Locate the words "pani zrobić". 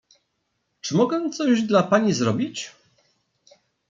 1.83-2.71